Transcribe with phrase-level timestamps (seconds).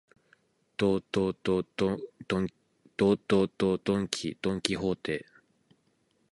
[0.77, 1.99] ど、ど、ど、ドン
[4.09, 5.27] キ、ドンキホーテ